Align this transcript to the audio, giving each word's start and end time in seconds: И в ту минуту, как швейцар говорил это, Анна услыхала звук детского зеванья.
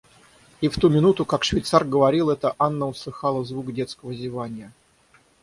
И 0.61 0.67
в 0.67 0.79
ту 0.79 0.89
минуту, 0.89 1.25
как 1.25 1.43
швейцар 1.43 1.85
говорил 1.85 2.31
это, 2.31 2.55
Анна 2.57 2.87
услыхала 2.87 3.45
звук 3.45 3.71
детского 3.71 4.15
зеванья. 4.15 4.71